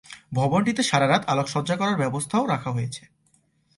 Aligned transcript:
ভবনটিতে 0.33 0.81
সারারাত 0.83 1.23
আলোকসজ্জা 1.25 1.75
করার 1.77 1.97
ব্যবস্থাও 1.97 2.43
রাখা 2.45 2.69
হয়েছে। 2.71 3.03